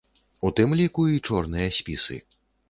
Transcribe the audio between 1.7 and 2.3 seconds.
спісы.